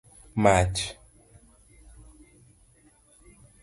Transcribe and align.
mach 0.45 0.81